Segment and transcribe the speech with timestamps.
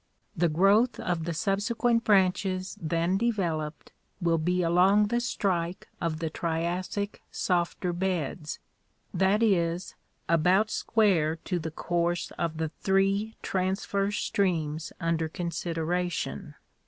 [0.35, 6.29] The growth of the subsequent branches then developed, will be along the strike of the
[6.31, 8.57] Triassic softer beds,
[9.13, 9.93] that is,
[10.27, 16.55] about square to the course of the three transverse streams under consideration.